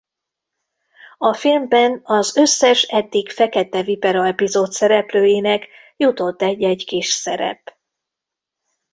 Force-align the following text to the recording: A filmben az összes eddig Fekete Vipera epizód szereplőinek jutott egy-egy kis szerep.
A 1.17 1.33
filmben 1.33 2.01
az 2.03 2.35
összes 2.37 2.81
eddig 2.83 3.29
Fekete 3.29 3.81
Vipera 3.83 4.25
epizód 4.27 4.71
szereplőinek 4.71 5.67
jutott 5.97 6.41
egy-egy 6.41 6.85
kis 6.85 7.05
szerep. 7.07 7.75